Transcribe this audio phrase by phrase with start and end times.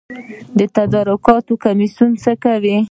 [0.57, 2.75] د تدارکاتو کمیسیون څه کوي؟